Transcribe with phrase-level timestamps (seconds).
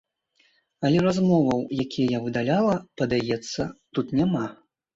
[0.89, 4.45] Але размоваў, якія я выдаляла, падаецца, тут няма.